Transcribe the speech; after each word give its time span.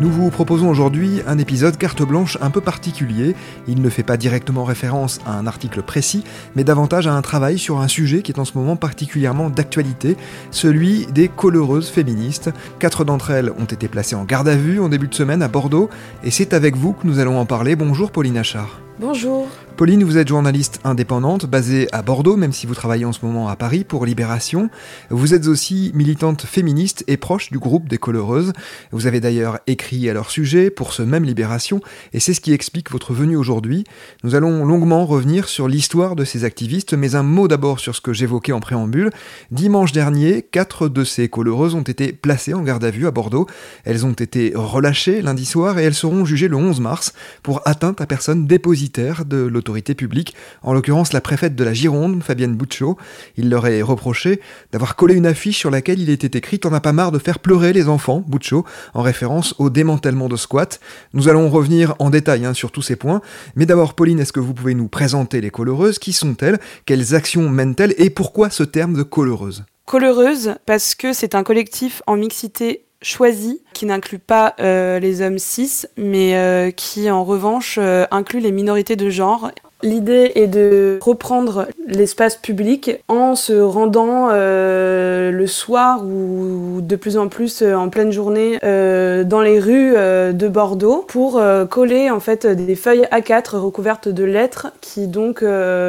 Nous 0.00 0.10
vous 0.10 0.28
proposons 0.28 0.68
aujourd'hui 0.68 1.20
un 1.26 1.38
épisode 1.38 1.76
carte 1.76 2.02
blanche 2.02 2.36
un 2.40 2.50
peu 2.50 2.60
particulier. 2.60 3.36
Il 3.68 3.80
ne 3.80 3.88
fait 3.88 4.02
pas 4.02 4.16
directement 4.16 4.64
référence 4.64 5.20
à 5.24 5.38
un 5.38 5.46
article 5.46 5.82
précis, 5.82 6.24
mais 6.56 6.64
davantage 6.64 7.06
à 7.06 7.14
un 7.14 7.22
travail 7.22 7.58
sur 7.58 7.80
un 7.80 7.86
sujet 7.86 8.22
qui 8.22 8.32
est 8.32 8.40
en 8.40 8.44
ce 8.44 8.58
moment 8.58 8.74
particulièrement 8.74 9.50
d'actualité, 9.50 10.16
celui 10.50 11.06
des 11.06 11.28
coloreuses 11.28 11.88
féministes. 11.88 12.50
Quatre 12.80 13.04
d'entre 13.04 13.30
elles 13.30 13.50
ont 13.50 13.66
été 13.66 13.86
placées 13.86 14.16
en 14.16 14.24
garde 14.24 14.48
à 14.48 14.56
vue 14.56 14.80
en 14.80 14.88
début 14.88 15.08
de 15.08 15.14
semaine 15.14 15.42
à 15.42 15.48
Bordeaux, 15.48 15.88
et 16.24 16.32
c'est 16.32 16.54
avec 16.54 16.76
vous 16.76 16.92
que 16.92 17.06
nous 17.06 17.20
allons 17.20 17.38
en 17.38 17.46
parler. 17.46 17.76
Bonjour 17.76 18.10
Pauline 18.10 18.36
Achard. 18.36 18.80
Bonjour. 18.98 19.46
Pauline, 19.76 20.04
vous 20.04 20.18
êtes 20.18 20.28
journaliste 20.28 20.78
indépendante, 20.84 21.46
basée 21.46 21.88
à 21.90 22.02
Bordeaux, 22.02 22.36
même 22.36 22.52
si 22.52 22.64
vous 22.64 22.76
travaillez 22.76 23.04
en 23.04 23.12
ce 23.12 23.26
moment 23.26 23.48
à 23.48 23.56
Paris 23.56 23.82
pour 23.82 24.06
Libération. 24.06 24.70
Vous 25.10 25.34
êtes 25.34 25.48
aussi 25.48 25.90
militante 25.94 26.42
féministe 26.42 27.02
et 27.08 27.16
proche 27.16 27.50
du 27.50 27.58
groupe 27.58 27.88
des 27.88 27.98
Coloreuses. 27.98 28.52
Vous 28.92 29.08
avez 29.08 29.18
d'ailleurs 29.18 29.58
écrit 29.66 30.08
à 30.08 30.14
leur 30.14 30.30
sujet 30.30 30.70
pour 30.70 30.92
ce 30.92 31.02
même 31.02 31.24
Libération, 31.24 31.80
et 32.12 32.20
c'est 32.20 32.34
ce 32.34 32.40
qui 32.40 32.52
explique 32.52 32.92
votre 32.92 33.12
venue 33.12 33.36
aujourd'hui. 33.36 33.82
Nous 34.22 34.36
allons 34.36 34.64
longuement 34.64 35.06
revenir 35.06 35.48
sur 35.48 35.66
l'histoire 35.66 36.14
de 36.14 36.24
ces 36.24 36.44
activistes, 36.44 36.94
mais 36.94 37.16
un 37.16 37.24
mot 37.24 37.48
d'abord 37.48 37.80
sur 37.80 37.96
ce 37.96 38.00
que 38.00 38.12
j'évoquais 38.12 38.52
en 38.52 38.60
préambule. 38.60 39.10
Dimanche 39.50 39.90
dernier, 39.90 40.42
quatre 40.42 40.88
de 40.88 41.02
ces 41.02 41.28
Coloreuses 41.28 41.74
ont 41.74 41.82
été 41.82 42.12
placées 42.12 42.54
en 42.54 42.62
garde 42.62 42.84
à 42.84 42.92
vue 42.92 43.08
à 43.08 43.10
Bordeaux. 43.10 43.48
Elles 43.82 44.06
ont 44.06 44.12
été 44.12 44.52
relâchées 44.54 45.20
lundi 45.20 45.46
soir 45.46 45.80
et 45.80 45.82
elles 45.82 45.94
seront 45.94 46.24
jugées 46.24 46.46
le 46.46 46.56
11 46.56 46.78
mars 46.78 47.12
pour 47.42 47.60
atteinte 47.64 48.00
à 48.00 48.06
personne 48.06 48.46
dépositaire 48.46 49.24
de 49.24 49.38
l'autorité 49.38 49.63
autorité 49.64 49.94
publique, 49.94 50.34
en 50.62 50.74
l'occurrence 50.74 51.14
la 51.14 51.22
préfète 51.22 51.56
de 51.56 51.64
la 51.64 51.72
Gironde, 51.72 52.22
Fabienne 52.22 52.54
Bouchot. 52.54 52.98
Il 53.38 53.48
leur 53.48 53.66
est 53.66 53.80
reproché 53.80 54.42
d'avoir 54.72 54.94
collé 54.94 55.14
une 55.14 55.24
affiche 55.24 55.56
sur 55.56 55.70
laquelle 55.70 56.00
il 56.00 56.10
était 56.10 56.36
écrit 56.36 56.58
T'en 56.58 56.74
as 56.74 56.80
pas 56.80 56.92
marre 56.92 57.12
de 57.12 57.18
faire 57.18 57.38
pleurer 57.38 57.72
les 57.72 57.88
enfants, 57.88 58.22
Bouchot, 58.26 58.66
en 58.92 59.00
référence 59.00 59.54
au 59.58 59.70
démantèlement 59.70 60.28
de 60.28 60.36
squat. 60.36 60.80
Nous 61.14 61.28
allons 61.28 61.48
revenir 61.48 61.94
en 61.98 62.10
détail 62.10 62.44
hein, 62.44 62.52
sur 62.52 62.72
tous 62.72 62.82
ces 62.82 62.96
points, 62.96 63.22
mais 63.56 63.64
d'abord, 63.64 63.94
Pauline, 63.94 64.20
est-ce 64.20 64.34
que 64.34 64.40
vous 64.40 64.52
pouvez 64.52 64.74
nous 64.74 64.88
présenter 64.88 65.40
les 65.40 65.50
coloreuses? 65.50 65.98
Qui 65.98 66.12
sont-elles? 66.12 66.60
Quelles 66.84 67.14
actions 67.14 67.48
mènent-elles? 67.48 67.94
Et 67.96 68.10
pourquoi 68.10 68.50
ce 68.50 68.64
terme 68.64 68.92
de 68.92 69.02
coleureuse? 69.02 69.64
Coleureuse, 69.86 70.56
parce 70.66 70.94
que 70.94 71.14
c'est 71.14 71.34
un 71.34 71.42
collectif 71.42 72.02
en 72.06 72.16
mixité 72.16 72.83
choisi, 73.04 73.62
qui 73.72 73.86
n'inclut 73.86 74.18
pas 74.18 74.54
euh, 74.58 74.98
les 74.98 75.20
hommes 75.20 75.38
cis, 75.38 75.84
mais 75.96 76.36
euh, 76.36 76.70
qui 76.70 77.10
en 77.10 77.24
revanche 77.24 77.78
euh, 77.80 78.06
inclut 78.10 78.40
les 78.40 78.52
minorités 78.52 78.96
de 78.96 79.10
genre 79.10 79.50
L'idée 79.82 80.32
est 80.34 80.46
de 80.46 80.98
reprendre 81.02 81.66
l'espace 81.86 82.36
public 82.36 83.02
en 83.08 83.34
se 83.34 83.52
rendant 83.52 84.28
euh, 84.30 85.30
le 85.30 85.46
soir 85.46 86.02
ou 86.04 86.80
de 86.80 86.96
plus 86.96 87.18
en 87.18 87.28
plus 87.28 87.60
euh, 87.60 87.74
en 87.74 87.90
pleine 87.90 88.10
journée 88.10 88.58
euh, 88.64 89.24
dans 89.24 89.42
les 89.42 89.58
rues 89.58 89.94
de 89.94 90.48
Bordeaux 90.48 91.04
pour 91.06 91.42
coller 91.68 92.10
en 92.10 92.20
fait 92.20 92.46
des 92.46 92.76
feuilles 92.76 93.06
A4 93.12 93.56
recouvertes 93.56 94.08
de 94.08 94.24
lettres 94.24 94.68
qui 94.80 95.06
donc 95.06 95.44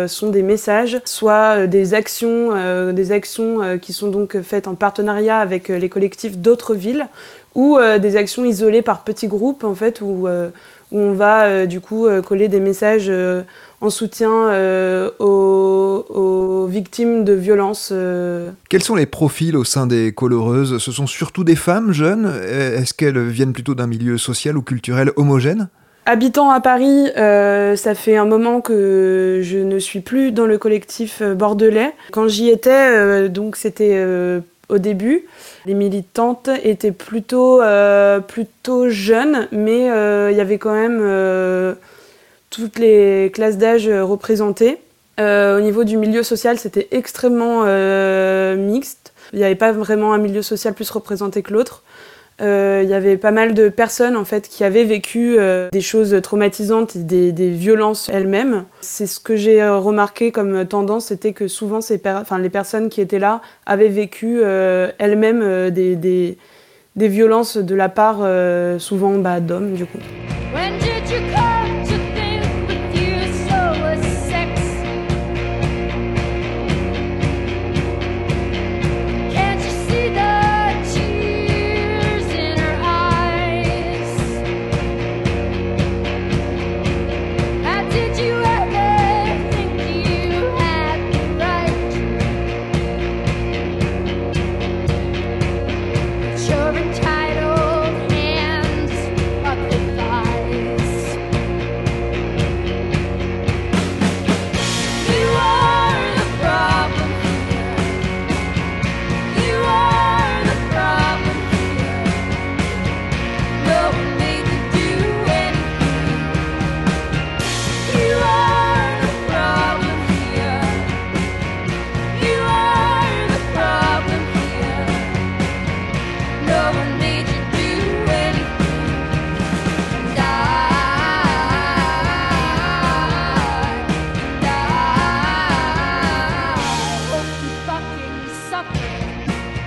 sont 0.07 0.29
des 0.29 0.41
messages, 0.41 1.00
soit 1.06 1.67
des 1.67 1.94
actions, 1.94 2.91
des 2.91 3.12
actions 3.12 3.78
qui 3.81 3.94
sont 3.94 4.09
donc 4.09 4.41
faites 4.41 4.67
en 4.67 4.75
partenariat 4.75 5.38
avec 5.40 5.69
les 5.69 5.90
collectifs 5.90 6.38
d'autres 6.38 6.75
villes 6.75 7.07
ou 7.53 7.78
des 8.00 8.17
actions 8.17 8.46
isolées 8.46 8.81
par 8.81 9.03
petits 9.03 9.28
groupes 9.28 9.63
en 9.63 9.75
fait 9.75 10.02
où, 10.02 10.28
où 10.95 11.00
on 11.00 11.13
va 11.13 11.66
du 11.66 11.81
coup 11.81 12.07
coller 12.23 12.47
des 12.47 12.59
messages 12.59 13.11
en 13.81 13.89
soutien 13.89 14.31
euh, 14.50 15.11
aux, 15.19 16.66
victimes 16.67 17.23
de 17.23 17.33
violences. 17.33 17.89
Euh. 17.91 18.50
Quels 18.69 18.83
sont 18.83 18.95
les 18.95 19.05
profils 19.05 19.55
au 19.55 19.63
sein 19.63 19.88
des 19.88 20.11
coloreuses? 20.11 20.79
Ce 20.79 20.91
sont 20.91 21.07
surtout 21.07 21.44
des 21.44 21.55
femmes 21.55 21.94
jeunes? 21.94 22.34
Est-ce 22.50 22.94
qu'elles 22.94 23.22
viennent 23.28 23.53
plutôt 23.53 23.75
d'un 23.75 23.88
milieu 23.88 24.17
social 24.17 24.57
ou 24.57 24.61
culturel 24.61 25.11
homogène? 25.16 25.69
Habitant 26.07 26.51
à 26.51 26.59
Paris, 26.59 27.09
euh, 27.17 27.75
ça 27.75 27.95
fait 27.95 28.17
un 28.17 28.25
moment 28.25 28.61
que 28.61 29.39
je 29.41 29.57
ne 29.57 29.79
suis 29.79 30.01
plus 30.01 30.31
dans 30.31 30.45
le 30.45 30.57
collectif 30.57 31.23
bordelais. 31.23 31.94
Quand 32.11 32.28
j'y 32.28 32.50
étais, 32.50 33.29
donc 33.29 33.55
c'était 33.55 34.03
au 34.69 34.77
début, 34.77 35.25
les 35.65 35.73
militantes 35.73 36.49
étaient 36.63 36.91
plutôt, 36.91 37.61
plutôt 38.27 38.89
jeunes, 38.89 39.47
mais 39.51 39.85
il 40.31 40.37
y 40.37 40.41
avait 40.41 40.57
quand 40.57 40.73
même 40.73 40.99
toutes 42.55 42.79
les 42.79 43.31
classes 43.33 43.57
d'âge 43.57 43.87
euh, 43.87 44.03
représentées. 44.03 44.77
Euh, 45.19 45.57
au 45.57 45.61
niveau 45.61 45.83
du 45.83 45.97
milieu 45.97 46.23
social, 46.23 46.57
c'était 46.57 46.87
extrêmement 46.91 47.63
euh, 47.65 48.55
mixte. 48.55 49.13
Il 49.33 49.39
n'y 49.39 49.45
avait 49.45 49.55
pas 49.55 49.71
vraiment 49.71 50.13
un 50.13 50.17
milieu 50.17 50.41
social 50.41 50.73
plus 50.73 50.89
représenté 50.89 51.41
que 51.41 51.51
l'autre. 51.51 51.83
Il 52.40 52.90
y 52.90 52.94
avait 52.94 53.18
pas 53.18 53.31
mal 53.31 53.53
de 53.53 53.69
personnes 53.69 54.18
en 54.18 54.25
fait 54.25 54.50
qui 54.50 54.63
avaient 54.63 54.84
vécu 54.84 55.38
des 55.72 55.81
choses 55.81 56.19
traumatisantes 56.22 56.96
et 56.96 57.31
des, 57.31 57.50
violences 57.50 58.09
elles-mêmes. 58.09 58.66
C'est 58.81 59.07
ce 59.07 59.19
que 59.19 59.35
j'ai 59.35 59.66
remarqué 59.68 60.31
comme 60.31 60.66
tendance, 60.66 61.07
c'était 61.07 61.34
que 61.34 61.47
souvent 61.47 61.81
ces 61.81 62.01
enfin, 62.06 62.38
les 62.38 62.50
personnes 62.50 62.90
qui 62.90 63.01
étaient 63.01 63.19
là 63.19 63.41
avaient 63.66 63.90
vécu 63.90 64.41
elles-mêmes 64.41 65.69
des, 65.72 65.96
des, 65.96 66.38
des, 66.96 67.07
violences 67.07 67.57
de 67.57 67.75
la 67.75 67.90
part 67.90 68.19
souvent 68.79 69.17
bah, 69.17 69.40
d'hommes 69.40 69.73
du 69.73 69.85
coup. 69.85 70.00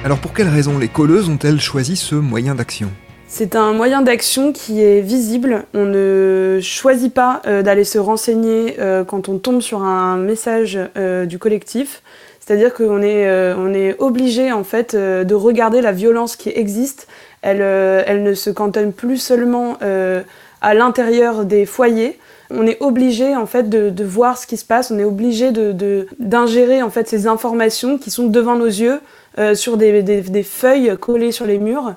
Alors 0.08 0.20
pour 0.20 0.32
quelles 0.32 0.48
raisons 0.48 0.78
les 0.78 0.88
colleuses 0.88 1.28
ont-elles 1.28 1.60
choisi 1.60 1.94
ce 1.94 2.14
moyen 2.14 2.54
d'action? 2.54 2.88
C'est 3.26 3.54
un 3.54 3.74
moyen 3.74 4.00
d'action 4.00 4.54
qui 4.54 4.82
est 4.82 5.02
visible. 5.02 5.66
On 5.74 5.84
ne 5.84 6.60
choisit 6.62 7.12
pas 7.12 7.42
euh, 7.46 7.60
d'aller 7.60 7.84
se 7.84 7.98
renseigner 7.98 8.76
euh, 8.78 9.04
quand 9.04 9.28
on 9.28 9.36
tombe 9.36 9.60
sur 9.60 9.82
un 9.82 10.16
message 10.16 10.78
euh, 10.96 11.26
du 11.26 11.38
collectif. 11.38 12.02
C'est-à-dire 12.40 12.72
qu'on 12.72 13.02
est, 13.02 13.24
est 13.24 13.96
obligé 13.98 14.50
en 14.50 14.64
fait 14.64 14.96
de 14.96 15.34
regarder 15.34 15.82
la 15.82 15.92
violence 15.92 16.36
qui 16.36 16.48
existe. 16.48 17.06
Elle, 17.42 18.22
ne 18.22 18.32
se 18.32 18.48
cantonne 18.48 18.94
plus 18.94 19.18
seulement 19.18 19.76
à 20.62 20.72
l'intérieur 20.72 21.44
des 21.44 21.66
foyers. 21.66 22.18
On 22.48 22.66
est 22.66 22.78
obligé 22.80 23.36
en 23.36 23.44
fait 23.44 23.68
de, 23.68 24.04
voir 24.04 24.38
ce 24.38 24.46
qui 24.46 24.56
se 24.56 24.64
passe. 24.64 24.90
On 24.90 24.98
est 24.98 25.04
obligé 25.04 25.52
de, 25.52 26.06
d'ingérer 26.18 26.80
en 26.82 26.88
fait 26.88 27.06
ces 27.06 27.26
informations 27.26 27.98
qui 27.98 28.10
sont 28.10 28.28
devant 28.28 28.56
nos 28.56 28.64
yeux 28.64 29.00
sur 29.54 29.76
des, 29.76 30.02
des, 30.02 30.42
feuilles 30.42 30.96
collées 30.98 31.32
sur 31.32 31.46
les 31.46 31.58
murs. 31.58 31.94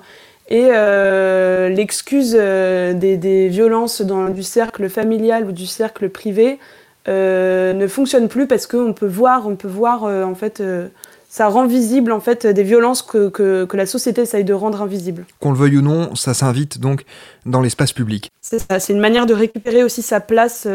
Et 0.48 0.68
euh, 0.70 1.68
l'excuse 1.68 2.36
euh, 2.38 2.92
des, 2.92 3.48
violences 3.48 4.02
dans, 4.02 4.28
du 4.28 4.42
cercle 4.42 4.88
familial 4.88 5.46
ou 5.46 5.52
du 5.52 5.66
cercle 5.66 6.10
privé 6.10 6.58
euh, 7.08 7.72
ne 7.72 7.86
fonctionne 7.86 8.28
plus 8.28 8.46
parce 8.46 8.66
qu'on 8.66 8.92
peut 8.92 9.06
voir, 9.06 9.46
on 9.46 9.56
peut 9.56 9.66
voir 9.68 10.04
en 10.04 10.34
fait, 10.34 10.62
ça 11.28 11.48
rend 11.48 11.66
visible 11.66 12.12
en 12.12 12.20
fait 12.20 12.46
des 12.46 12.64
violences 12.64 13.02
que, 13.02 13.28
que, 13.28 13.64
que 13.64 13.76
la 13.76 13.86
société 13.86 14.22
essaye 14.22 14.44
de 14.44 14.52
rendre 14.52 14.82
invisibles. 14.82 15.24
Qu'on 15.40 15.52
le 15.52 15.58
veuille 15.58 15.78
ou 15.78 15.82
non, 15.82 16.14
ça 16.16 16.34
s'invite 16.34 16.78
donc 16.78 17.04
dans 17.46 17.62
l'espace 17.62 17.92
public. 17.92 18.30
C'est 18.40 18.58
ça, 18.58 18.78
c'est 18.78 18.92
une 18.92 19.00
manière 19.00 19.26
de 19.26 19.34
récupérer 19.34 19.84
aussi 19.84 20.02
sa 20.02 20.20
place, 20.20 20.66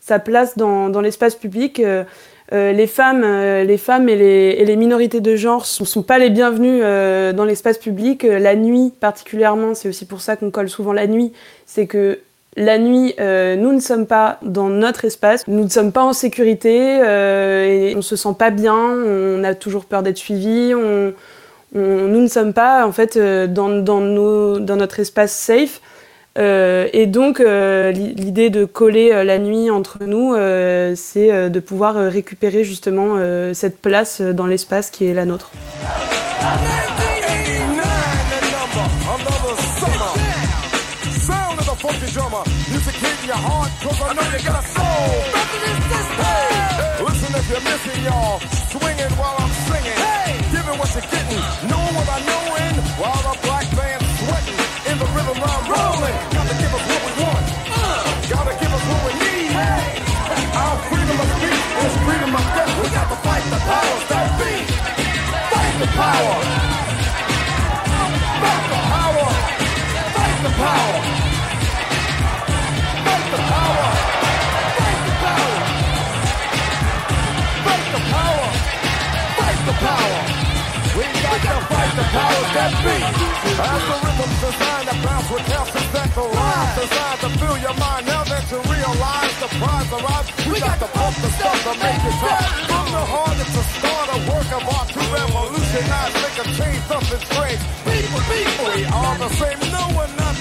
sa 0.00 0.18
place 0.18 0.56
dans, 0.56 0.88
dans 0.88 1.00
l'espace 1.00 1.34
public. 1.34 1.80
Euh, 1.80 2.04
les 2.52 2.86
femmes, 2.86 3.22
euh, 3.24 3.64
les 3.64 3.78
femmes 3.78 4.08
et 4.08 4.16
les, 4.16 4.76
minorités 4.76 5.20
de 5.20 5.34
genre 5.36 5.66
ne 5.80 5.84
sont, 5.84 6.02
pas 6.02 6.18
les 6.18 6.30
bienvenues 6.30 6.80
euh, 6.82 7.32
dans 7.32 7.44
l'espace 7.44 7.78
public. 7.78 8.22
la 8.22 8.54
nuit, 8.54 8.92
particulièrement, 9.00 9.74
c'est 9.74 9.88
aussi 9.88 10.04
pour 10.04 10.20
ça 10.20 10.36
qu'on 10.36 10.50
colle 10.50 10.68
souvent 10.68 10.92
la 10.92 11.06
nuit. 11.06 11.32
C'est 11.66 11.86
que 11.86 12.20
la 12.56 12.78
nuit, 12.78 13.14
nous 13.18 13.72
ne 13.72 13.80
sommes 13.80 14.06
pas 14.06 14.38
dans 14.40 14.70
notre 14.70 15.04
espace, 15.04 15.46
nous 15.46 15.64
ne 15.64 15.68
sommes 15.68 15.92
pas 15.92 16.02
en 16.02 16.14
sécurité, 16.14 17.00
et 17.00 17.94
on 17.94 18.00
se 18.00 18.16
sent 18.16 18.34
pas 18.38 18.48
bien, 18.48 18.74
on 18.74 19.44
a 19.44 19.54
toujours 19.54 19.84
peur 19.84 20.02
d'être 20.02 20.16
suivi, 20.16 20.72
nous 20.72 21.12
ne 21.74 22.28
sommes 22.28 22.54
pas 22.54 22.86
en 22.86 22.92
fait 22.92 23.18
dans 23.18 23.68
notre 23.68 25.00
espace 25.00 25.32
safe. 25.32 25.82
Euh, 26.38 26.88
et 26.92 27.06
donc, 27.06 27.40
euh, 27.40 27.90
l'idée 27.92 28.50
de 28.50 28.64
coller 28.64 29.12
euh, 29.12 29.24
la 29.24 29.38
nuit 29.38 29.70
entre 29.70 30.04
nous, 30.04 30.34
c'est 30.96 31.50
de 31.50 31.60
pouvoir 31.60 31.94
récupérer 31.94 32.64
justement 32.64 33.16
cette 33.54 33.80
place 33.80 34.20
dans 34.20 34.46
l'espace 34.46 34.90
qui 34.90 35.06
est 35.06 35.14
la 35.14 35.24
nôtre. 35.24 35.50
Power. 70.56 70.98
Fight 73.06 73.26
the 73.32 73.40
power. 73.52 73.86
Fight 74.76 75.00
the 75.06 75.12
power. 75.22 75.58
Fight 77.66 77.86
the 77.94 78.00
power. 78.12 78.48
Fight 79.36 79.60
the 79.68 79.74
power. 79.84 80.20
We 80.96 81.04
got 81.24 81.40
to 81.44 81.56
fight 81.70 81.92
the 82.00 82.06
powers 82.16 82.50
that 82.56 82.72
be. 82.84 82.96
Rhythm's 83.56 84.38
designed 84.40 84.88
to 84.88 84.96
bounce 85.04 85.28
with 85.30 85.44
calcium 85.44 85.86
that 85.92 86.10
the 86.16 86.24
rhyme 86.24 86.70
designed 86.80 87.20
to 87.20 87.28
fill 87.36 87.58
your 87.58 87.76
mind. 87.76 88.06
Now 88.06 88.24
that 88.24 88.44
you 88.50 88.58
realize 88.64 89.34
the 89.44 89.48
prize 89.60 89.90
arrives, 89.92 90.30
we 90.48 90.56
got 90.60 90.78
to 90.80 90.88
pump 90.88 91.16
the 91.20 91.30
stuff 91.36 91.58
to 91.68 91.72
make 91.84 92.02
it 92.10 92.16
tough. 92.20 92.44
From 92.68 92.86
the 92.96 93.04
heart, 93.12 93.36
it's 93.44 93.56
a 93.60 93.64
start, 93.76 94.08
a 94.08 94.18
work 94.24 94.50
of 94.56 94.64
art 94.72 94.88
to 94.88 95.02
revolution 95.12 95.66
recognize, 95.76 96.14
make 96.14 96.38
a 96.38 96.46
change, 96.56 96.82
something 96.84 97.20
strange. 97.20 97.60
People, 97.84 98.20
people, 98.30 98.66
we 98.74 98.84
are 98.84 99.18
the 99.18 99.28
same. 99.36 99.65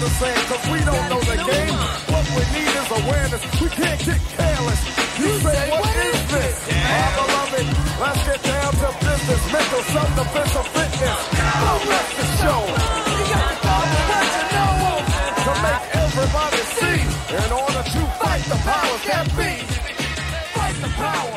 The 0.06 0.12
same, 0.22 0.38
cause 0.46 0.62
we 0.69 0.78
don't 0.86 1.10
know 1.10 1.19
the 1.19 1.36
game. 1.50 1.74
What 2.13 2.30
we 2.38 2.46
need 2.54 2.69
is 2.78 2.90
awareness. 2.94 3.42
We 3.60 3.69
can't 3.69 4.00
get 4.06 4.22
careless. 4.38 4.81
You 5.18 5.34
say, 5.42 5.69
what 5.72 5.96
is 5.98 6.22
this? 6.30 6.56
Our 6.69 7.10
beloved, 7.25 7.66
let's 7.98 8.22
get 8.22 8.44
down 8.44 8.72
to 8.86 8.90
business. 9.02 9.42
Mental 9.52 9.81
self-defense 9.81 10.75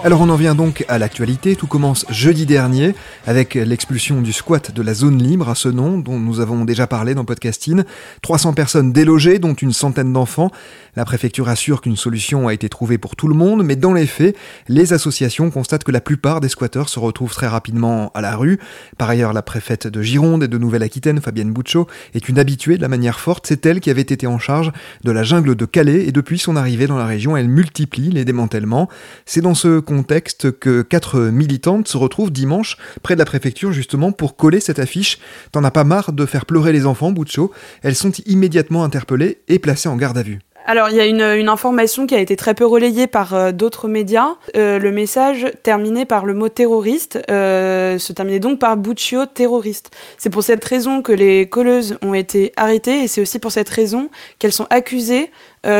Alors 0.09 0.23
on 0.23 0.31
en 0.31 0.37
vient 0.37 0.55
donc 0.55 0.87
à 0.89 0.99
l'actualité, 0.99 1.55
tout 1.55 1.67
commence 1.67 2.07
jeudi 2.09 2.47
dernier 2.47 2.95
avec 3.27 3.53
l'expulsion 3.53 4.23
du 4.23 4.33
squat 4.33 4.73
de 4.73 4.81
la 4.81 4.95
zone 4.95 5.23
libre 5.23 5.51
à 5.51 5.55
ce 5.55 5.69
nom 5.69 5.99
dont 5.99 6.19
nous 6.19 6.41
avons 6.41 6.65
déjà 6.65 6.87
parlé 6.87 7.15
dans 7.15 7.27
Podcasting. 7.27 7.83
300 8.23 8.55
personnes 8.55 8.91
délogées 8.95 9.39
dont 9.39 9.53
une 9.53 9.75
centaine 9.75 10.15
d'enfants. 10.15 10.51
La 10.97 11.05
préfecture 11.05 11.51
assure 11.51 11.83
qu'une 11.83 11.95
solution 11.95 12.49
a 12.49 12.55
été 12.55 12.71
trouvée 12.71 12.97
pour 12.97 13.17
tout 13.17 13.29
le 13.29 13.35
monde, 13.35 13.63
mais 13.63 13.77
dans 13.77 13.93
les 13.93 14.07
faits, 14.07 14.35
les 14.67 14.95
associations 14.95 15.51
constatent 15.51 15.85
que 15.85 15.93
la 15.93 16.01
plupart 16.01 16.41
des 16.41 16.49
squatteurs 16.49 16.89
se 16.89 16.99
retrouvent 16.99 17.35
très 17.35 17.47
rapidement 17.47 18.11
à 18.15 18.23
la 18.23 18.35
rue. 18.35 18.59
Par 18.97 19.11
ailleurs, 19.11 19.35
la 19.35 19.43
préfète 19.43 19.89
de 19.89 20.01
Gironde 20.01 20.43
et 20.43 20.49
de 20.49 20.57
Nouvelle-Aquitaine, 20.57 21.21
Fabienne 21.21 21.53
Bouchot, 21.53 21.87
est 22.15 22.31
une 22.31 22.39
habituée 22.39 22.79
de 22.79 22.83
la 22.83 22.89
manière 22.89 23.21
forte. 23.21 23.47
C'est 23.47 23.67
elle 23.67 23.81
qui 23.81 23.91
avait 23.91 24.01
été 24.01 24.27
en 24.27 24.39
charge 24.39 24.73
de 25.05 25.11
la 25.11 25.23
jungle 25.23 25.55
de 25.55 25.67
Calais 25.67 26.07
et 26.09 26.13
depuis 26.13 26.39
son 26.39 26.57
arrivée 26.57 26.87
dans 26.87 26.97
la 26.97 27.05
région, 27.05 27.37
elle 27.37 27.49
multiplie 27.49 28.11
les 28.11 28.25
démantèlements. 28.25 28.89
C'est 29.27 29.43
dans 29.43 29.55
ce 29.55 29.81
contexte 29.81 29.98
que 30.05 30.83
quatre 30.83 31.21
militantes 31.21 31.89
se 31.89 31.97
retrouvent 31.97 32.31
dimanche 32.31 32.77
près 33.03 33.15
de 33.15 33.19
la 33.19 33.25
préfecture 33.25 33.73
justement 33.73 34.13
pour 34.13 34.37
coller 34.37 34.61
cette 34.61 34.79
affiche. 34.79 35.19
T'en 35.53 35.65
as 35.65 35.71
pas 35.71 35.85
marre 35.85 36.13
de 36.13 36.27
faire 36.27 36.47
pleurer 36.47 36.73
les 36.73 36.87
enfants, 36.87 37.13
Boucho? 37.13 37.53
Elles 37.83 37.95
sont 37.95 38.13
immédiatement 38.27 38.85
interpellées 38.85 39.39
et 39.49 39.59
placées 39.59 39.89
en 39.89 39.97
garde 39.97 40.19
à 40.19 40.23
vue. 40.23 40.41
Alors, 40.71 40.91
il 40.91 40.97
y 40.97 41.01
a 41.01 41.07
une, 41.07 41.49
information 41.49 42.07
qui 42.07 42.15
a 42.15 42.21
été 42.21 42.37
très 42.37 42.53
peu 42.53 42.67
relayée 42.67 43.07
par 43.07 43.33
euh, 43.33 43.53
d'autres 43.53 43.89
médias. 43.89 44.35
Euh, 44.55 44.79
le 44.79 44.93
message 44.93 45.47
terminé 45.63 46.05
par 46.05 46.27
le 46.27 46.35
mot 46.35 46.51
terroriste 46.51 47.19
euh, 47.31 47.99
se 47.99 48.13
terminait 48.13 48.39
donc 48.39 48.59
par 48.59 48.77
Buccio 48.77 49.25
terroriste. 49.25 49.91
C'est 50.19 50.29
pour 50.29 50.43
cette 50.43 50.63
raison 50.63 51.01
que 51.01 51.13
les 51.13 51.49
colleuses 51.49 51.97
ont 52.03 52.13
été 52.13 52.53
arrêtées 52.59 53.03
et 53.03 53.09
c'est 53.09 53.23
aussi 53.23 53.39
pour 53.39 53.51
cette 53.51 53.71
raison 53.71 54.11
qu'elles 54.39 54.53
sont 54.53 54.67
accusées 54.69 55.31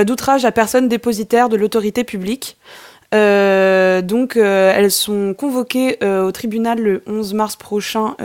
d'outrage 0.07 0.45
à 0.45 0.53
personne 0.53 0.89
dépositaire 0.89 1.49
de 1.49 1.57
l'autorité 1.57 2.03
publique. 2.03 2.57
Euh, 3.15 4.03
donc, 4.03 4.37
euh, 4.37 4.73
elles 4.75 4.91
sont 4.91 5.35
convoquées 5.35 5.97
euh, 6.03 6.25
au 6.25 6.33
tribunal 6.33 6.79
le 6.79 7.03
11 7.07 7.35
mars 7.35 7.57
prochain 7.57 8.17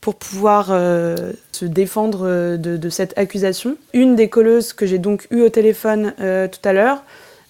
pour 0.00 0.14
pouvoir 0.14 0.68
se 0.68 1.64
défendre 1.64 2.56
de, 2.56 2.88
cette 2.88 3.16
accusation. 3.18 3.76
Une 3.92 4.16
des 4.16 4.28
colleuses 4.28 4.72
que 4.72 4.86
j'ai 4.86 4.98
donc 4.98 5.26
eue 5.30 5.42
au 5.42 5.48
téléphone 5.50 6.14
tout 6.16 6.68
à 6.68 6.72
l'heure 6.72 7.02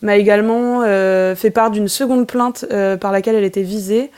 m'a 0.02 0.16
également 0.16 0.82
fait 1.36 1.50
part 1.52 1.70
d'une 1.70 1.88
seconde 1.88 2.26
plainte 2.26 2.66
par 3.00 3.12
laquelle 3.12 3.36
elle 3.36 3.44
était 3.44 3.62
visée. 3.62 4.10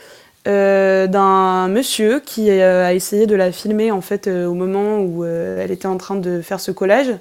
d'un 0.45 1.67
monsieur 1.67 2.21
qui 2.25 2.49
a 2.49 2.93
essayé 2.93 3.27
de 3.27 3.35
la 3.35 3.51
filmer 3.51 3.91
en 3.91 4.01
fait 4.01 4.27
au 4.27 4.55
moment 4.55 4.99
où 5.01 5.23
elle 5.25 5.71
était 5.71 5.85
en 5.85 5.97
train 5.97 6.15
de 6.15 6.41
faire 6.41 6.59
ce 6.59 6.71
collège 6.71 7.13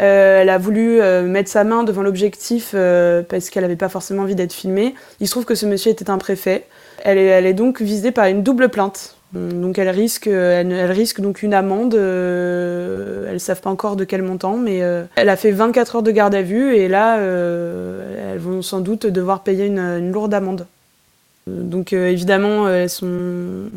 euh, 0.00 0.42
elle 0.42 0.50
a 0.50 0.58
voulu 0.58 1.00
euh, 1.00 1.22
mettre 1.22 1.48
sa 1.48 1.64
main 1.64 1.82
devant 1.82 2.02
l'objectif 2.02 2.72
euh, 2.74 3.22
parce 3.22 3.48
qu'elle 3.48 3.62
n'avait 3.62 3.76
pas 3.76 3.88
forcément 3.88 4.22
envie 4.22 4.34
d'être 4.34 4.52
filmée. 4.52 4.94
Il 5.20 5.26
se 5.26 5.32
trouve 5.32 5.46
que 5.46 5.54
ce 5.54 5.64
monsieur 5.64 5.90
était 5.90 6.10
un 6.10 6.18
préfet. 6.18 6.66
Elle 7.02 7.18
est, 7.18 7.54
donc 7.54 7.80
visée 7.80 8.10
par 8.10 8.26
une 8.26 8.42
double 8.42 8.68
plainte. 8.68 9.16
Donc 9.32 9.78
elle 9.78 9.90
risque, 9.90 10.26
elle, 10.26 10.90
risque 10.90 11.20
donc 11.20 11.42
une 11.42 11.54
amende. 11.54 11.94
elles 11.94 13.34
ne 13.34 13.38
savent 13.38 13.60
pas 13.60 13.70
encore 13.70 13.96
de 13.96 14.04
quel 14.04 14.22
montant, 14.22 14.56
mais 14.56 14.78
elle 15.14 15.28
a 15.28 15.36
fait 15.36 15.52
24 15.52 15.96
heures 15.96 16.02
de 16.02 16.10
garde 16.10 16.34
à 16.34 16.42
vue 16.42 16.74
et 16.74 16.88
là, 16.88 17.18
elles 17.18 18.38
vont 18.38 18.62
sans 18.62 18.80
doute 18.80 19.06
devoir 19.06 19.42
payer 19.42 19.66
une 19.66 20.10
lourde 20.10 20.34
amende. 20.34 20.66
Donc 21.46 21.92
évidemment, 21.92 22.68
elles 22.68 22.90
sont 22.90 23.70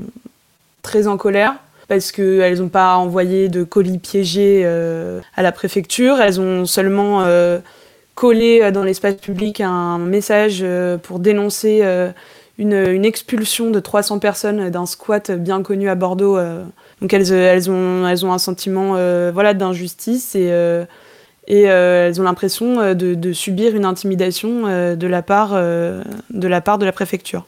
très 0.82 1.06
en 1.06 1.18
colère 1.18 1.56
parce 1.90 2.12
qu'elles 2.12 2.60
n'ont 2.60 2.70
pas 2.70 2.96
envoyé 2.96 3.50
de 3.50 3.64
colis 3.64 3.98
piégés 3.98 4.62
euh, 4.64 5.20
à 5.36 5.42
la 5.42 5.52
préfecture. 5.52 6.22
Elles 6.22 6.40
ont 6.40 6.66
seulement 6.66 7.24
euh, 7.24 7.58
collé 8.14 8.62
euh, 8.62 8.72
dans 8.72 8.84
l'espace 8.84 9.16
public 9.16 9.60
un 9.60 9.98
message 9.98 10.64
pour 11.02 11.18
dénoncer 11.18 11.84
une, 12.60 13.06
expulsion 13.06 13.72
de 13.72 13.80
300 13.80 14.20
personnes 14.20 14.70
d'un 14.70 14.86
squat 14.86 15.32
bien 15.32 15.64
connu 15.64 15.90
à 15.90 15.96
Bordeaux. 15.96 16.38
Donc 17.02 17.12
elles, 17.12 17.72
ont, 17.72 18.06
un 18.06 18.38
sentiment 18.38 18.94
voilà, 19.34 19.56
d'injustice 19.56 20.36
et, 20.36 20.46
elles 21.48 22.22
ont 22.22 22.24
l'impression 22.24 22.94
de, 22.94 23.34
subir 23.34 23.76
une 23.76 23.86
intimidation 23.86 24.96
de 24.96 25.08
la 25.08 25.22
part 25.24 25.54
de 25.54 26.86
la 26.86 26.92
préfecture. 26.92 27.48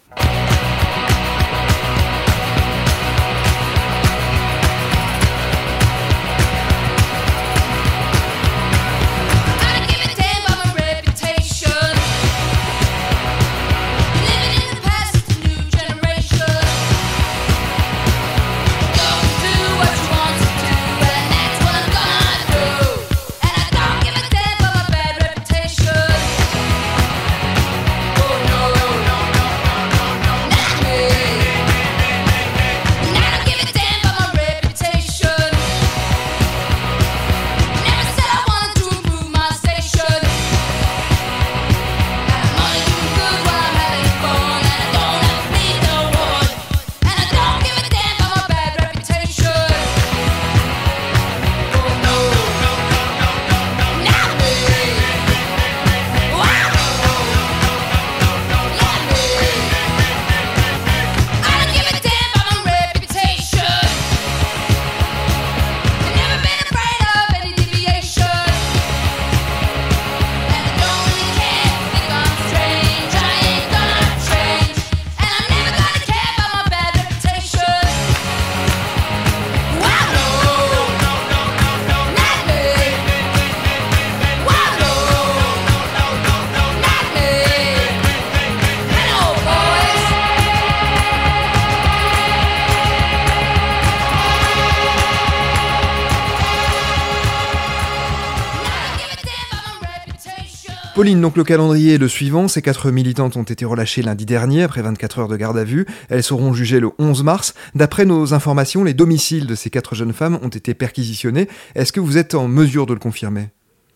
Pauline, 100.93 101.21
donc 101.21 101.37
le 101.37 101.45
calendrier 101.45 101.93
est 101.93 101.97
le 101.97 102.09
suivant. 102.09 102.49
Ces 102.49 102.61
quatre 102.61 102.91
militantes 102.91 103.37
ont 103.37 103.43
été 103.43 103.63
relâchées 103.63 104.01
lundi 104.01 104.25
dernier 104.25 104.63
après 104.63 104.81
24 104.81 105.19
heures 105.19 105.27
de 105.29 105.37
garde 105.37 105.57
à 105.57 105.63
vue. 105.63 105.85
Elles 106.09 106.21
seront 106.21 106.53
jugées 106.53 106.81
le 106.81 106.89
11 106.99 107.23
mars. 107.23 107.53
D'après 107.75 108.03
nos 108.03 108.33
informations, 108.33 108.83
les 108.83 108.93
domiciles 108.93 109.47
de 109.47 109.55
ces 109.55 109.69
quatre 109.69 109.95
jeunes 109.95 110.11
femmes 110.11 110.37
ont 110.43 110.49
été 110.49 110.73
perquisitionnés. 110.73 111.47
Est-ce 111.75 111.93
que 111.93 112.01
vous 112.01 112.17
êtes 112.17 112.35
en 112.35 112.49
mesure 112.49 112.87
de 112.87 112.93
le 112.93 112.99
confirmer? 112.99 113.49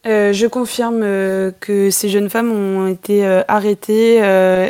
Euh, 0.07 0.31
je 0.31 0.47
confirme 0.47 1.01
euh, 1.03 1.51
que 1.59 1.89
ces 1.89 2.07
jeunes 2.07 2.29
femmes 2.29 2.51
ont 2.51 2.87
été 2.87 3.25
euh, 3.25 3.41
arrêtées 3.49 4.19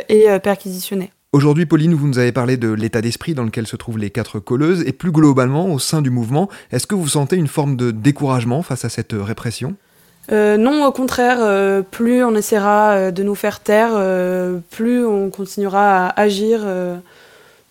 et 0.08 0.26
perquisitionnées. 0.42 1.12
Aujourd'hui, 1.32 1.66
Pauline, 1.66 1.94
vous 1.94 2.08
nous 2.08 2.18
avez 2.18 2.32
parlé 2.32 2.56
de 2.56 2.72
l'état 2.72 3.02
d'esprit 3.02 3.34
dans 3.34 3.44
lequel 3.44 3.68
se 3.68 3.76
trouvent 3.76 3.98
les 3.98 4.10
quatre 4.10 4.40
colleuses 4.40 4.82
et 4.84 4.92
plus 4.92 5.12
globalement 5.12 5.72
au 5.72 5.78
sein 5.78 6.02
du 6.02 6.10
mouvement. 6.10 6.48
Est-ce 6.72 6.88
que 6.88 6.96
vous 6.96 7.08
sentez 7.08 7.36
une 7.36 7.46
forme 7.46 7.76
de 7.76 7.92
découragement 7.92 8.62
face 8.62 8.84
à 8.84 8.88
cette 8.88 9.12
répression? 9.12 9.76
Non, 10.30 10.84
au 10.84 10.92
contraire, 10.92 11.84
plus 11.90 12.24
on 12.24 12.34
essaiera 12.34 13.10
de 13.12 13.22
nous 13.22 13.34
faire 13.34 13.60
taire, 13.60 13.92
plus 14.70 15.04
on 15.04 15.30
continuera 15.30 16.06
à 16.06 16.20
agir 16.20 16.66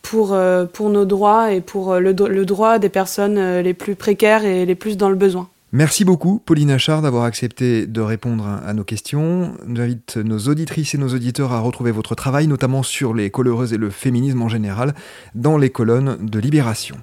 pour, 0.02 0.38
pour 0.74 0.90
nos 0.90 1.06
droits 1.06 1.52
et 1.52 1.62
pour 1.62 1.96
le 1.96 2.14
droit 2.14 2.80
des 2.80 2.90
personnes 2.90 3.60
les 3.60 3.74
plus 3.74 3.96
précaires 3.96 4.46
et 4.46 4.66
les 4.66 4.76
plus 4.76 4.98
dans 4.98 5.10
le 5.10 5.16
besoin. 5.16 5.50
Merci 5.78 6.06
beaucoup, 6.06 6.40
Pauline 6.40 6.72
Achard, 6.72 7.02
d'avoir 7.02 7.26
accepté 7.26 7.86
de 7.86 8.00
répondre 8.00 8.48
à 8.66 8.74
nos 8.74 8.86
questions. 8.86 9.58
J'invite 9.68 10.16
nos 10.16 10.40
auditrices 10.48 10.96
et 10.96 10.98
nos 10.98 11.10
auditeurs 11.10 11.52
à 11.52 11.60
retrouver 11.60 11.92
votre 11.92 12.16
travail, 12.16 12.48
notamment 12.48 12.82
sur 12.82 13.14
les 13.14 13.30
coloreuses 13.30 13.74
et 13.74 13.78
le 13.78 13.90
féminisme 13.90 14.42
en 14.42 14.48
général, 14.48 14.94
dans 15.34 15.58
les 15.58 15.70
colonnes 15.70 16.16
de 16.22 16.40
Libération. 16.40 16.96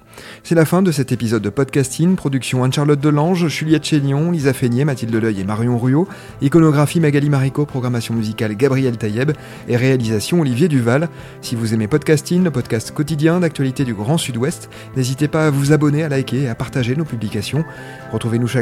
C'est 0.43 0.55
la 0.55 0.65
fin 0.65 0.81
de 0.81 0.91
cet 0.91 1.13
épisode 1.13 1.43
de 1.43 1.51
podcasting. 1.51 2.17
Production 2.17 2.65
Anne-Charlotte 2.65 2.99
Delange, 2.99 3.47
Juliette 3.49 3.85
Chénion, 3.85 4.31
Lisa 4.31 4.55
Feignet, 4.55 4.87
Mathilde 4.87 5.15
Leuil 5.15 5.41
et 5.41 5.45
Marion 5.45 5.79
Ruot. 5.79 6.09
Iconographie 6.41 6.99
Magali 6.99 7.29
Marico, 7.29 7.67
programmation 7.67 8.15
musicale 8.15 8.57
Gabriel 8.57 8.97
Taïeb 8.97 9.33
et 9.69 9.77
réalisation 9.77 10.41
Olivier 10.41 10.69
Duval. 10.69 11.11
Si 11.43 11.57
vous 11.57 11.75
aimez 11.75 11.89
podcasting, 11.89 12.43
le 12.43 12.51
podcast 12.51 12.93
quotidien 12.93 13.41
d'actualité 13.41 13.85
du 13.85 13.93
Grand 13.93 14.17
Sud-Ouest, 14.17 14.71
n'hésitez 14.97 15.29
pas 15.29 15.49
à 15.49 15.51
vous 15.51 15.73
abonner, 15.73 16.05
à 16.05 16.09
liker 16.09 16.45
et 16.45 16.49
à 16.49 16.55
partager 16.55 16.97
nos 16.97 17.05
publications. 17.05 17.67
Retrouvez-nous 18.13 18.49
chaque 18.49 18.62